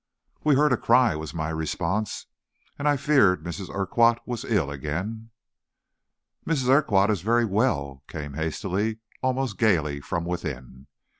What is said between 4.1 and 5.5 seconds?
was ill again."